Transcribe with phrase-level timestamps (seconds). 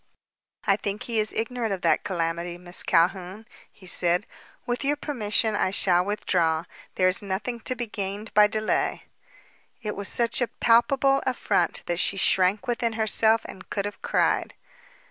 [0.65, 4.25] "I think he is ignorant of that calamity, Miss Calhoun," he said.
[4.65, 6.65] "With your permission, I shall withdraw.
[6.95, 9.03] There is nothing to be gained by delay."
[9.83, 14.55] It was such a palpable affront that she shrank within herself and could have cried.